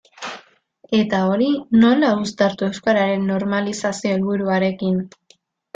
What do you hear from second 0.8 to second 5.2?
Eta hori nola uztartu euskararen normalizazio helburuarekin?